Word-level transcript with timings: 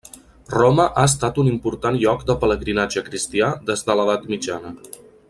Roma 0.53 0.85
ha 1.01 1.03
estat 1.09 1.37
un 1.43 1.51
important 1.51 1.99
lloc 2.05 2.25
de 2.31 2.37
pelegrinatge 2.45 3.07
cristià 3.11 3.51
des 3.69 3.87
de 3.91 3.99
l'Edat 4.01 4.29
Mitjana. 4.35 4.73